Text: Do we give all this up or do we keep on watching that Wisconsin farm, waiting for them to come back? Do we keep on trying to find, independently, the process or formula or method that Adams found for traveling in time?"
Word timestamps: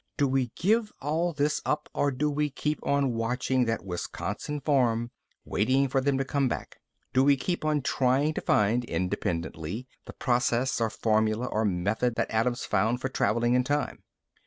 Do 0.17 0.27
we 0.27 0.47
give 0.55 0.91
all 0.99 1.31
this 1.31 1.61
up 1.63 1.87
or 1.93 2.09
do 2.09 2.27
we 2.31 2.49
keep 2.49 2.79
on 2.81 3.13
watching 3.13 3.65
that 3.65 3.85
Wisconsin 3.85 4.59
farm, 4.59 5.11
waiting 5.45 5.87
for 5.87 6.01
them 6.01 6.17
to 6.17 6.25
come 6.25 6.47
back? 6.47 6.77
Do 7.13 7.23
we 7.23 7.37
keep 7.37 7.63
on 7.63 7.83
trying 7.83 8.33
to 8.33 8.41
find, 8.41 8.83
independently, 8.83 9.87
the 10.05 10.13
process 10.13 10.81
or 10.81 10.89
formula 10.89 11.45
or 11.45 11.65
method 11.65 12.15
that 12.15 12.31
Adams 12.31 12.65
found 12.65 12.99
for 12.99 13.09
traveling 13.09 13.53
in 13.53 13.63
time?" 13.63 14.01